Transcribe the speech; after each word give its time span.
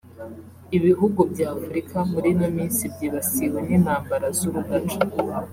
Ibihugu 0.77 1.19
by’Afurika 1.31 1.97
muri 2.11 2.27
ino 2.33 2.47
minsi 2.57 2.81
byibasiwe 2.93 3.59
n’intambara 3.67 4.27
z’urudaca 4.37 4.99